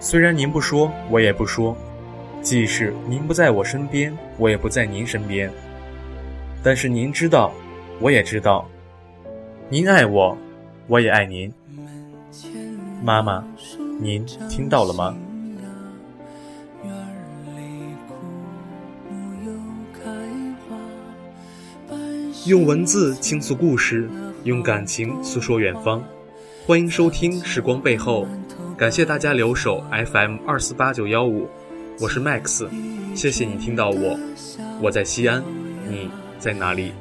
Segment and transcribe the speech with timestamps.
[0.00, 1.74] 虽然您不说，我也不说；
[2.42, 5.50] 即使您不在我身边，我也不在您身边。
[6.62, 7.52] 但是您知道，
[8.00, 8.68] 我也知道，
[9.68, 10.36] 您爱我，
[10.86, 11.52] 我也爱您。
[13.02, 13.44] 妈妈，
[14.00, 15.16] 您听到了吗？
[22.46, 24.06] 用文字倾诉故事，
[24.42, 26.04] 用感情诉说远方。
[26.66, 28.26] 欢迎收听《时光背后》。
[28.84, 29.82] 感谢大家留守
[30.12, 31.48] FM 二四八九幺五，
[31.98, 32.68] 我是 Max，
[33.14, 34.14] 谢谢你听到我，
[34.78, 35.42] 我在西安，
[35.88, 36.92] 你在哪里？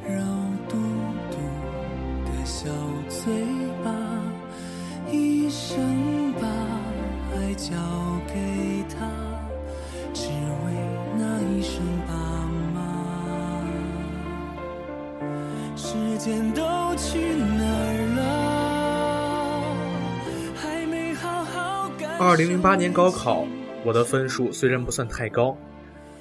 [22.26, 23.46] 二零零八年高考，
[23.84, 25.58] 我的分数虽然不算太高，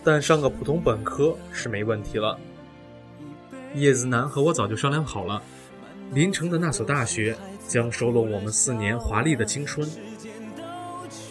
[0.03, 2.37] 但上个普通本科是没问题了。
[3.77, 5.41] 叶子楠和我早就商量好了，
[6.11, 7.37] 临城的那所大学
[7.69, 9.89] 将收拢我们四年华丽的青春。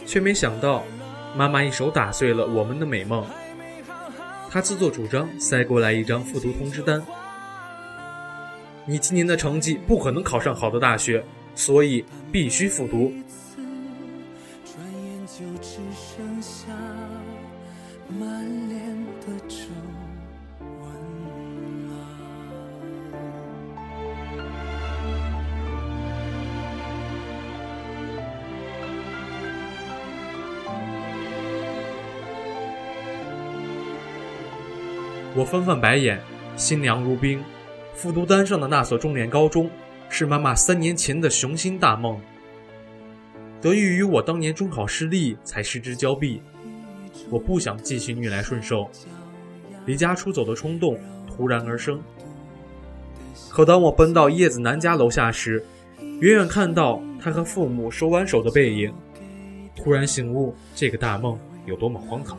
[0.06, 0.86] 却没想到，
[1.36, 3.26] 妈妈一手打碎了我们的美梦。
[4.50, 7.04] 她自作主张塞过来一张复读通知单
[8.88, 11.22] ：“你今年的成绩不可能考上好的大学，
[11.56, 13.12] 所以必须复读。”
[35.41, 36.22] 我翻翻白眼，
[36.56, 37.44] 心凉如冰。
[37.96, 39.68] 复读单上的那所重点高中，
[40.07, 42.22] 是妈妈三年前的雄心大梦。
[43.59, 46.44] 得益于我当年中考失利，才失之交臂。
[47.28, 48.88] 我不想继续逆来顺受，
[49.88, 52.00] 离家出走的冲动突然而生。
[53.50, 55.63] 可当我奔到叶子楠家楼下时，
[56.19, 58.94] 远远看到他和父母手挽手的背影，
[59.75, 61.35] 突然醒悟这个大梦
[61.66, 62.38] 有多么荒唐。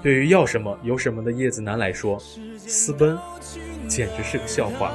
[0.00, 2.18] 对于要什么有什么的叶子楠来说，
[2.56, 3.18] 私奔
[3.88, 4.92] 简直是个笑话。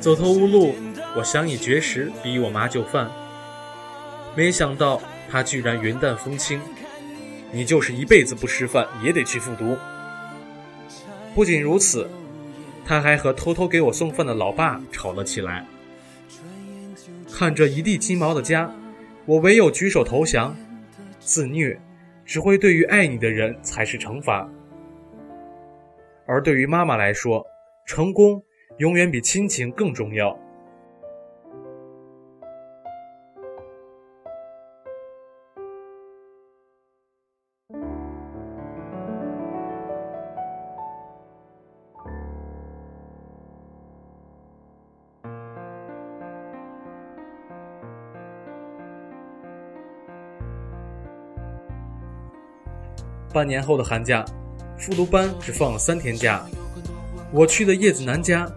[0.00, 0.74] 走投无路，
[1.16, 3.08] 我想以绝食逼我妈就范，
[4.34, 6.60] 没想到她居然云淡风轻。
[7.52, 9.76] 你就是一辈子不吃饭也得去复读。
[11.34, 12.08] 不仅如此，
[12.84, 15.66] 他还和偷偷给我送饭的老爸吵了起来。
[17.32, 18.72] 看着一地鸡毛的家，
[19.24, 20.56] 我唯有举手投降。
[21.20, 21.78] 自虐，
[22.24, 24.48] 只会对于爱你的人才是惩罚。
[26.26, 27.44] 而对于妈妈来说，
[27.86, 28.42] 成功
[28.78, 30.36] 永远比亲情更重要。
[53.32, 54.24] 半年后的寒假，
[54.78, 56.44] 复读班只放了三天假。
[57.32, 58.50] 我去的叶子楠家，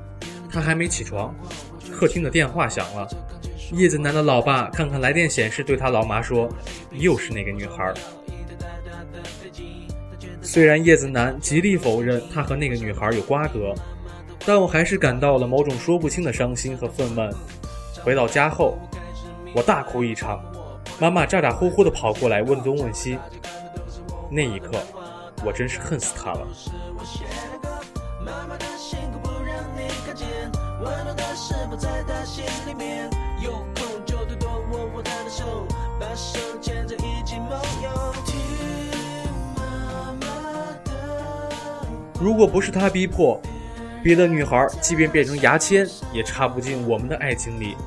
[0.51, 1.33] 他还没起床。
[1.91, 3.07] 客厅的电话响了，
[3.71, 6.49] 叶子楠的老爸看看来电显示，对他老妈说
[6.91, 7.93] ：“又是那个女孩。”
[10.41, 13.73] 虽然叶子楠极力否认他和那个女孩有瓜葛，
[14.45, 17.31] 但我还是感到了某种说不清的伤心和愤懑。
[18.03, 18.77] 回到家后，
[19.55, 20.43] 我大哭一场，
[20.99, 23.17] 妈妈咋咋呼呼地跑过来问东问西。
[24.35, 24.71] 那一刻，
[25.45, 26.47] 我真是恨死他了。
[42.19, 43.39] 如果不是他逼迫，
[44.01, 47.77] 别的女孩即便变成牙签，也插不进我们的爱情里。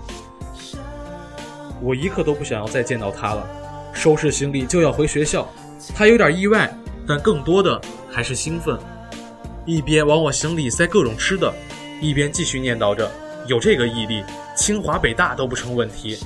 [1.80, 3.44] 我一刻都不想要再见到他了。
[3.92, 5.48] 收拾行李就要回学校，
[5.94, 6.72] 他有点意外，
[7.06, 7.80] 但更多的
[8.10, 8.78] 还是兴奋。
[9.64, 11.52] 一边往我行李塞各种吃的，
[12.00, 13.10] 一边继续念叨着
[13.46, 14.22] ：“有这个毅力，
[14.56, 16.18] 清华北大都不成问题。”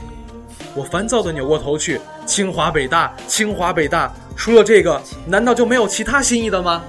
[0.75, 6.85] 我烦躁的扭过头去，清华北大，清华北大，除了这个，难道就没有其他心意的吗？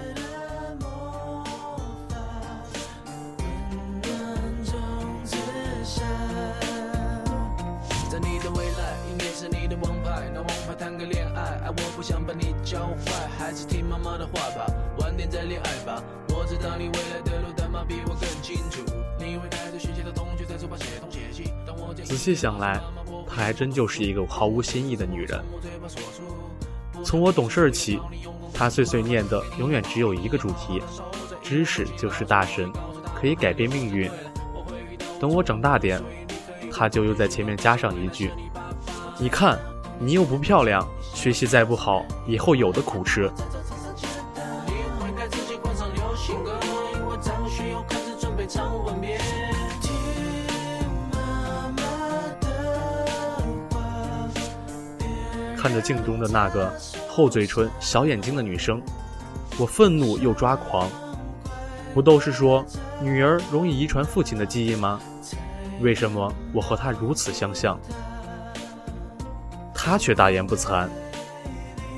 [11.95, 14.65] 不想把你教坏，还是听妈妈的话吧，
[14.99, 16.01] 晚点再恋爱吧。
[16.29, 18.81] 我知道你未来的路，但妈比我更清楚。
[19.19, 21.53] 你会带着学习的同学在书包写东写西。
[21.65, 22.81] 当我仔细想来，
[23.27, 25.39] 她还真就是一个毫无新意的女人。
[27.03, 27.99] 从我懂事起，
[28.53, 30.81] 她碎碎念的永远只有一个主题：
[31.43, 32.71] 知识就是大神，
[33.15, 34.09] 可以改变命运。
[35.19, 36.01] 等我长大点，
[36.71, 38.31] 她就又在前面加上一句
[39.19, 39.59] ：“你看，
[39.99, 40.87] 你又不漂亮，
[41.21, 43.29] 学习再不好，以后有的苦吃。”，
[55.55, 56.73] 看着镜中的那个
[57.07, 58.81] 厚嘴唇、小眼睛的女生，
[59.59, 60.89] 我愤怒又抓狂。
[61.93, 62.65] 不都是说
[62.99, 64.99] 女儿容易遗传父亲的基因吗？
[65.81, 67.79] 为什么我和她如此相像？
[69.71, 70.89] 她却大言不惭。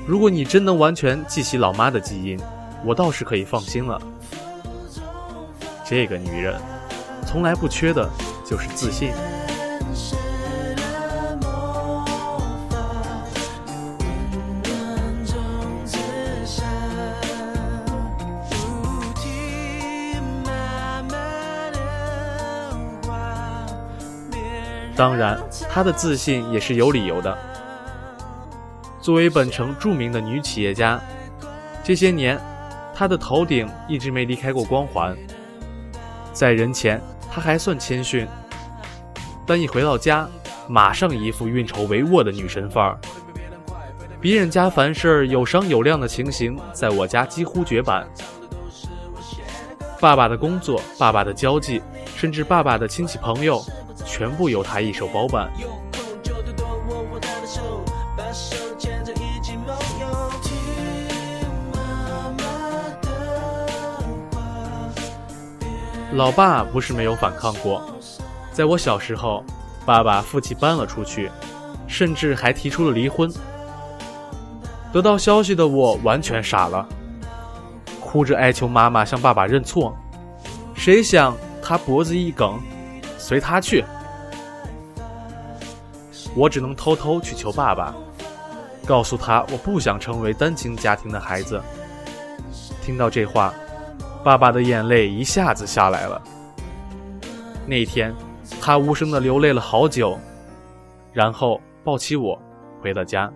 [0.06, 2.38] 如果你真能完全继袭老妈的基因，
[2.84, 3.98] 我倒是可以放心了。
[5.82, 6.60] 这个女人，
[7.26, 8.06] 从来不缺的
[8.44, 9.12] 就是自信。
[24.96, 27.36] 当然，她的自信也是有理由的。
[29.04, 30.98] 作为本城著名的女企业家，
[31.82, 32.40] 这些年，
[32.94, 35.14] 她的头顶一直没离开过光环。
[36.32, 36.98] 在人前，
[37.30, 38.26] 她还算谦逊，
[39.46, 40.26] 但一回到家，
[40.66, 42.98] 马上一副运筹帷幄的女神范儿。
[44.22, 48.08] 别人家凡事有商有量的情形，在我家几乎绝版。
[50.00, 51.82] 爸爸的工作、爸爸的交际，
[52.16, 53.62] 甚至爸爸的亲戚朋友。
[54.06, 55.50] 全部由他一手包办。
[66.14, 67.82] 老爸不是没有反抗过，
[68.52, 69.42] 在我小时候，
[69.84, 71.28] 爸爸负气搬了出去，
[71.88, 73.28] 甚至还提出了离婚。
[74.92, 76.86] 得到消息的我完全傻了，
[78.00, 79.92] 哭着哀求妈妈向爸爸认错。
[80.72, 82.60] 谁想他脖子一梗，
[83.18, 83.84] 随他去。
[86.36, 87.92] 我只能偷偷去求爸爸，
[88.86, 91.60] 告诉他我不想成为单亲家庭的孩子。
[92.80, 93.52] 听到这话，
[94.24, 96.22] 爸爸的眼泪一下子下来了。
[97.66, 98.14] 那天，
[98.58, 100.18] 他无声的流泪了好久，
[101.12, 102.40] 然后抱起我，
[102.80, 103.30] 回了家。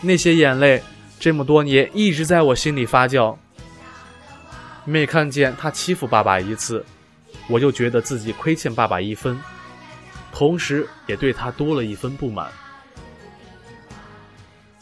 [0.00, 0.82] 那些眼泪，
[1.24, 3.34] 这么多年一直在我心里发酵。
[4.84, 6.84] 每看见他欺负爸爸一次，
[7.48, 9.40] 我就觉得自己亏欠爸爸一分，
[10.30, 12.52] 同时也对他多了一分不满。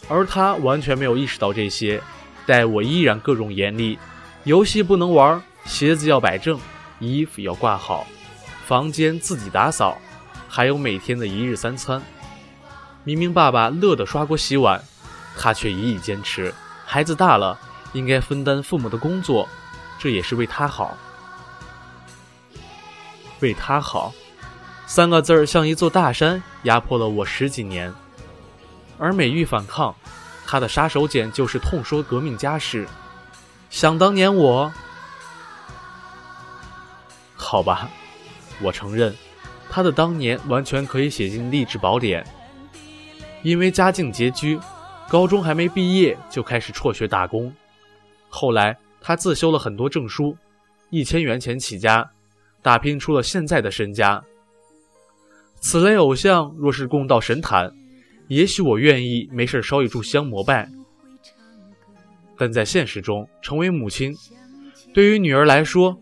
[0.08, 2.02] 而他完全没有意识到这些，
[2.44, 3.96] 待我依然各种严厉，
[4.42, 6.58] 游戏不能玩，鞋子要摆正，
[6.98, 8.04] 衣服要挂好，
[8.66, 9.96] 房间自己打扫，
[10.48, 12.02] 还有每天的一日三餐。
[13.04, 14.82] 明明爸爸乐得刷锅洗碗。
[15.36, 17.58] 他却一意坚持，孩子大了，
[17.92, 19.48] 应该分担父母的工作，
[19.98, 20.96] 这也是为他好。
[23.40, 24.12] 为他好，
[24.86, 27.92] 三个字儿像一座大山，压迫了我十几年。
[28.98, 29.94] 而美玉反抗，
[30.46, 32.86] 他的杀手锏就是痛说革命家事。
[33.68, 34.72] 想当年我，
[37.34, 37.88] 好吧，
[38.60, 39.16] 我承认，
[39.68, 42.24] 他的当年完全可以写进励志宝典。
[43.42, 44.60] 因为家境拮据。
[45.08, 47.52] 高中还没毕业就开始辍学打工，
[48.28, 50.36] 后来他自修了很多证书，
[50.90, 52.10] 一千元钱起家，
[52.62, 54.22] 打拼出了现在的身家。
[55.60, 57.72] 此类偶像若是供到神坛，
[58.28, 60.68] 也许我愿意没事烧一炷香膜拜。
[62.38, 64.12] 但在现实中，成为母亲，
[64.92, 65.96] 对于女儿来说，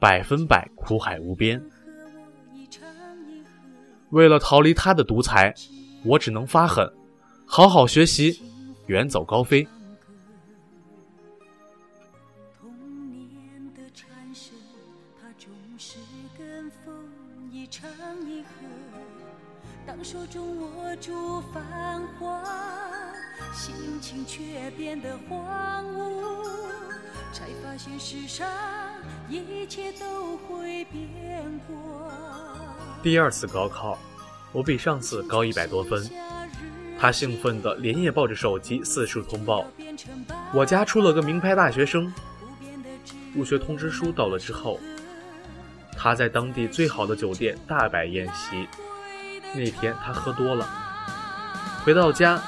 [0.00, 1.62] 百分百苦海无边。
[4.08, 5.54] 为了逃离他的独裁，
[6.04, 6.90] 我只能发狠，
[7.52, 8.40] 好好学习，
[8.86, 9.66] 远走高飞。
[19.84, 22.40] 当手中握住繁华，
[23.52, 26.46] 心情却变得荒芜，
[27.32, 28.48] 才发现世上
[29.28, 32.12] 一切都会变过。
[33.02, 33.98] 第二次高考，
[34.52, 36.08] 我比上次高一百多分。
[37.00, 39.66] 他兴奋地连夜抱着手机四处通报
[40.52, 42.12] ：“我家出了个名牌大学生。”
[43.34, 44.78] 入学通知书到了之后，
[45.96, 48.68] 他在当地最好的酒店大摆宴席。
[49.54, 50.68] 那天他喝多了，
[51.82, 52.38] 回到家，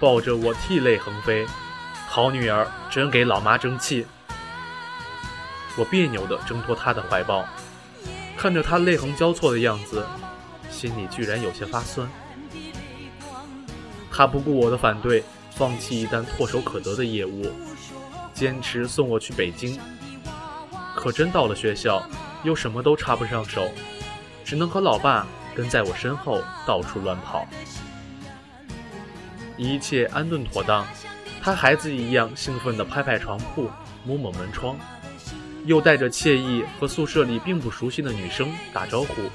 [0.00, 1.46] 抱着我涕泪横飞。
[2.08, 4.04] 好女儿，真给老妈争气。
[5.76, 7.46] 我别扭地挣脱他的怀抱，
[8.36, 10.04] 看着他泪横交错的样子，
[10.68, 12.10] 心里居然有些发酸。
[14.10, 17.52] 他不顾我的反对，放弃一单唾手可得的业务，
[18.34, 19.78] 坚持送我去北京。
[20.96, 22.02] 可真到了学校，
[22.42, 23.70] 又什么都插不上手，
[24.44, 25.26] 只能和老爸。
[25.52, 27.44] 跟在我身后到处乱跑，
[29.56, 30.86] 一切安顿妥当，
[31.42, 33.68] 他孩子一样兴奋地拍拍床铺，
[34.04, 34.78] 摸摸门窗，
[35.66, 39.28] 又带着惬意和宿舍里并不熟悉的女生打招呼。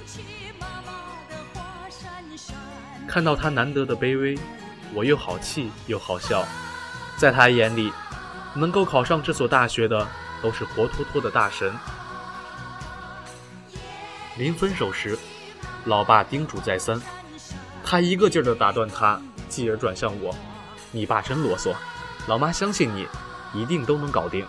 [3.05, 4.39] 看到他难得的卑微，
[4.95, 6.43] 我又好气又好笑。
[7.17, 7.91] 在他眼里，
[8.55, 10.07] 能够考上这所大学的
[10.41, 11.71] 都是活脱脱的大神。
[14.37, 15.17] 临分手时。
[15.85, 16.99] 老爸叮嘱再三，
[17.83, 20.35] 他一个劲儿地打断他，继而转向我
[20.89, 21.75] ：“你爸真啰嗦，
[22.25, 23.07] 老妈相信你，
[23.53, 24.43] 一定都能搞定。”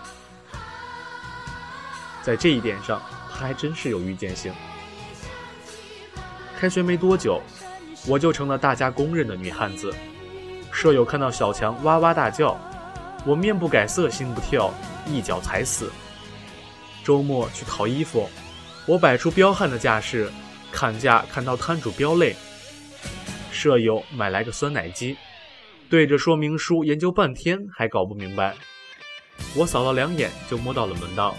[2.23, 2.99] 在这一点上，
[3.31, 4.51] 他还真是有预见性。
[6.59, 7.39] 开学没多久，
[8.07, 9.93] 我就成了大家公认的女汉子。
[10.77, 12.55] 舍友看到小强哇哇大叫，
[13.25, 14.71] 我面不改色心不跳，
[15.07, 15.91] 一脚踩死。
[17.03, 18.29] 周末去淘衣服，
[18.85, 20.31] 我摆出彪悍的架势。
[20.71, 22.35] 砍价砍到摊主飙泪，
[23.51, 25.17] 舍友买来个酸奶机，
[25.89, 28.53] 对着说明书研究半天还搞不明白。
[29.55, 31.33] 我扫了两眼就摸到了门道。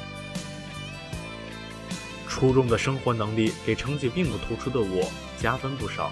[2.26, 5.09] 初中的生活能力给成绩并不突出的我
[5.40, 6.11] 加分不少。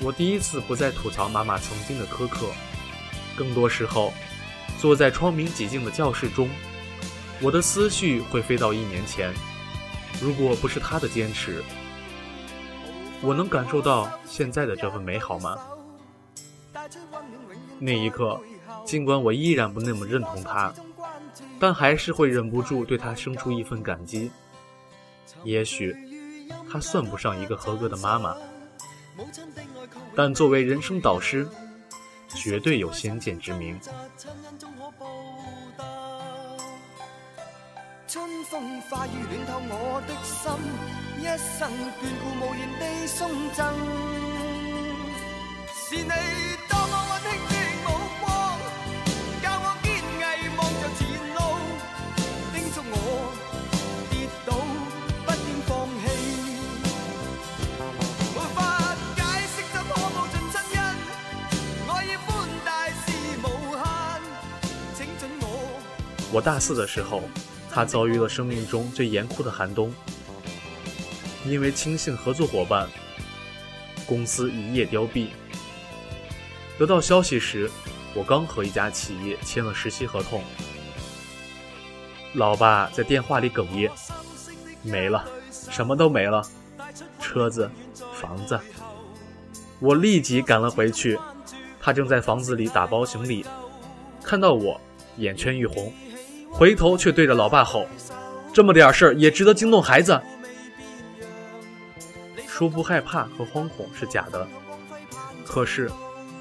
[0.00, 2.46] 我第一次不再吐槽妈妈曾经的苛刻，
[3.36, 4.12] 更多时候
[4.78, 6.48] 坐在窗明几净的教室中，
[7.40, 9.32] 我的思绪会飞到一年前。
[10.20, 11.62] 如果不是她的坚持，
[13.20, 15.58] 我能感受到现在的这份美好吗？
[17.80, 18.40] 那一刻，
[18.84, 20.72] 尽管我依然不那么认同她，
[21.58, 24.30] 但还是会忍不住对她生出一份感激。
[25.44, 25.96] 也许，
[26.70, 28.36] 她算不上一个合格的妈妈，
[30.18, 31.48] 但作为人生导师，
[32.34, 33.78] 绝对有先见之明。
[38.08, 40.50] 春风化雨暖透我的心，
[41.20, 41.70] 一生
[42.00, 43.72] 眷顾无言地送赠。
[45.72, 46.10] 是你
[66.38, 67.20] 我大四的时候。
[67.70, 69.92] 他遭遇了生命中最严酷的寒冬，
[71.44, 72.88] 因为轻信合作伙伴，
[74.06, 75.28] 公司一夜凋敝。
[76.78, 77.70] 得到消息时，
[78.14, 80.42] 我刚和一家企业签了实习合同。
[82.32, 83.90] 老爸在电话里哽咽
[84.82, 85.24] ：“没了，
[85.70, 86.42] 什么都没了，
[87.20, 87.70] 车子、
[88.14, 88.58] 房子。”
[89.78, 91.18] 我立即赶了回去，
[91.78, 93.44] 他正在房子里打包行李，
[94.24, 94.80] 看到我，
[95.18, 95.92] 眼圈一红。
[96.58, 97.86] 回头却对着老爸吼
[98.52, 100.20] ：“这么点事儿也值得惊动孩子？”
[102.48, 104.44] 说不害怕和惶恐是假的，
[105.46, 105.88] 可是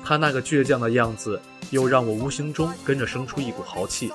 [0.03, 4.11] 他那个倔强的样子，又让我无形中跟着生出一股豪气。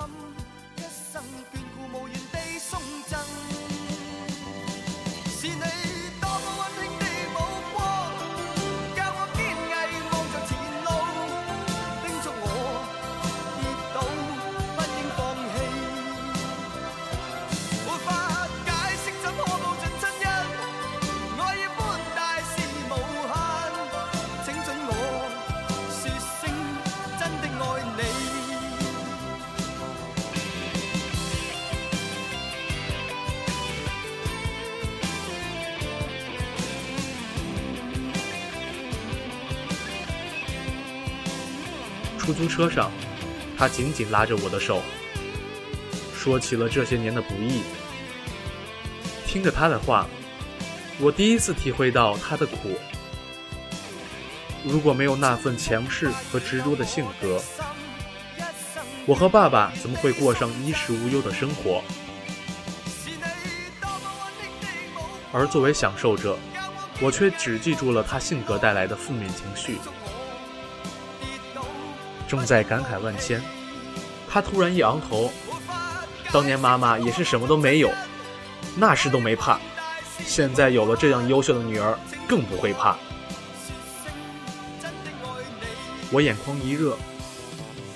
[42.33, 42.91] 出租车上，
[43.59, 44.83] 他紧紧拉着我的手，
[46.17, 47.61] 说起了这些年的不易。
[49.27, 50.07] 听着他的话，
[50.99, 52.57] 我第一次体会到他的苦。
[54.65, 57.43] 如果没有那份强势和执着的性格，
[59.05, 61.83] 我和爸爸怎么会过上衣食无忧的生活？
[65.35, 66.39] 而作为享受者，
[67.03, 69.77] 我却只记住了他性格带来的负面情绪。
[72.33, 73.43] 正在感慨万千，
[74.27, 75.31] 他突然一昂头
[76.33, 77.93] ：“当年妈妈也是什么都没有，
[78.75, 79.61] 那时都没怕，
[80.25, 81.95] 现在有了这样优秀的女儿，
[82.27, 82.97] 更不会怕。”
[86.11, 86.97] 我眼眶一热。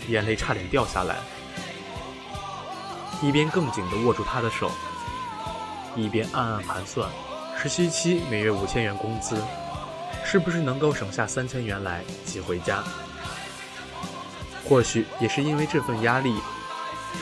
[0.09, 1.17] 眼泪差点掉下来，
[3.23, 4.71] 一边更紧地握住他的手，
[5.97, 7.09] 一边暗暗盘算：
[7.57, 9.43] 实习期每月五千元工资，
[10.27, 12.85] 是不是能够省下三千元来寄回家？
[14.69, 16.35] 或许也是因为这份压力，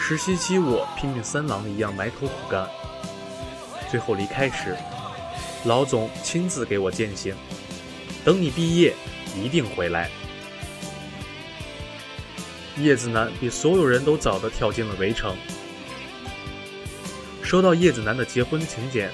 [0.00, 2.68] 实习期我拼命三郎一样埋头苦干。
[3.90, 4.76] 最后离开时，
[5.64, 7.34] 老总亲自给我践行：
[8.24, 8.94] 等你毕业，
[9.36, 10.10] 一定回来。
[12.78, 15.36] 叶子楠比所有人都早地跳进了围城。
[17.42, 19.12] 收到叶子楠的结婚请柬，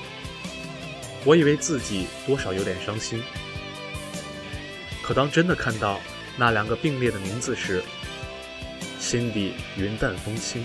[1.24, 3.22] 我以为自己多少有点伤心。
[5.02, 6.00] 可当真的看到
[6.36, 7.82] 那两个并列的名字时，
[9.10, 10.62] 心底云淡风轻。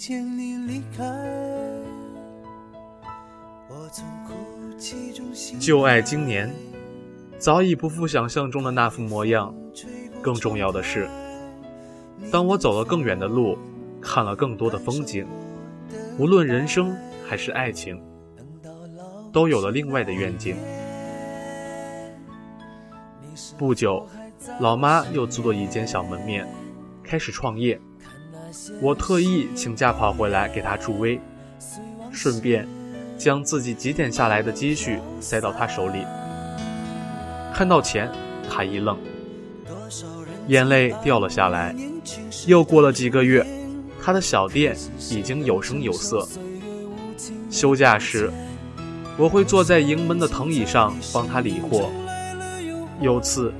[0.00, 1.04] 见你离开，
[3.68, 4.32] 我从哭
[4.78, 5.26] 泣中
[5.58, 6.50] 旧爱经年，
[7.38, 9.54] 早已不复想象中的那副模样。
[10.22, 11.06] 更重要的是，
[12.32, 13.58] 当我走了更远的路，
[14.00, 15.26] 看了更多的风景，
[16.18, 16.96] 无论人生
[17.28, 18.02] 还是爱情，
[19.30, 20.56] 都有了另外的愿景。
[23.58, 24.08] 不久，
[24.60, 26.48] 老妈又租了一间小门面，
[27.02, 27.78] 开始创业。
[28.80, 31.20] 我特意请假跑回来给他助威，
[32.10, 32.66] 顺便
[33.18, 36.04] 将自己积攒下来的积蓄塞到他手里。
[37.54, 38.10] 看到钱，
[38.48, 38.96] 他一愣，
[40.48, 41.74] 眼泪掉了下来。
[42.46, 43.46] 又过了几个月，
[44.02, 44.74] 他的小店
[45.10, 46.26] 已经有声有色。
[47.50, 48.30] 休假时，
[49.18, 51.90] 我会坐在营门的藤椅上帮他理货。
[53.00, 53.52] 有次，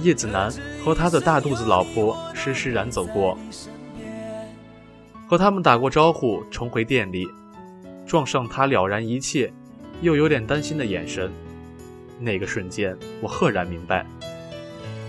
[0.00, 0.52] 叶子楠
[0.84, 3.36] 和他的大肚子老婆施施然走过。
[5.28, 7.28] 和他们打过招呼，重回店里，
[8.06, 9.52] 撞上他了然一切，
[10.00, 11.30] 又有点担心的眼神。
[12.18, 14.06] 那个瞬间，我赫然明白，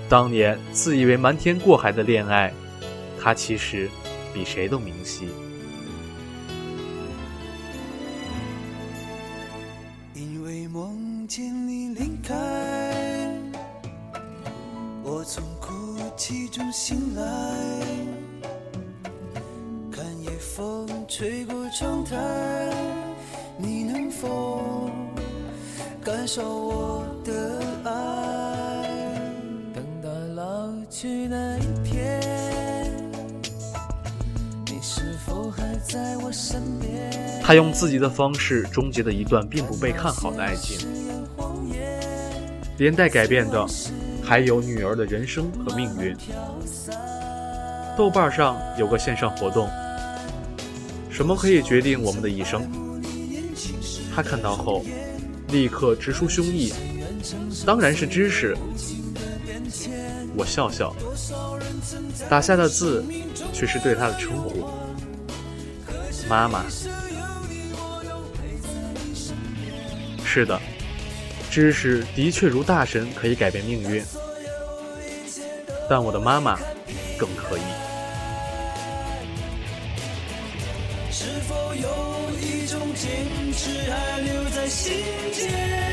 [0.09, 2.53] 当年自以为瞒天过海的恋爱，
[3.17, 3.89] 他其实
[4.33, 5.29] 比谁都明晰。
[10.13, 12.35] 因为梦见你离开，
[15.01, 17.68] 我从哭泣中醒来。
[21.19, 22.15] 吹过窗台，
[23.57, 24.89] 你能否
[26.01, 28.87] 感受我的爱？
[29.75, 32.21] 等到老去那一天，
[34.65, 37.11] 你是否还在我身边？
[37.43, 40.87] 他用自己的方式终结了一段并不被看好的爱情，
[42.77, 43.65] 连带改变的
[44.23, 46.15] 还有女儿的人生和命运。
[47.97, 49.69] 豆瓣上有个线上活动。
[51.19, 52.65] 什么可以决定我们的一生？
[54.15, 54.85] 他看到后，
[55.49, 56.71] 立刻直抒胸臆，
[57.65, 58.55] 当然是知识。
[60.33, 60.95] 我笑笑，
[62.29, 63.03] 打下的字
[63.51, 64.69] 却是对他的称呼：
[66.29, 66.63] 妈妈。
[70.23, 70.57] 是的，
[71.51, 74.01] 知识的确如大神可以改变命运，
[75.89, 76.57] 但我的妈妈
[77.17, 77.88] 更可以。
[84.69, 85.88] 心间